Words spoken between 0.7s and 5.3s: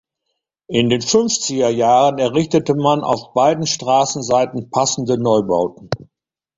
den Fünfziger Jahren errichtete man auf beiden Straßenseiten passende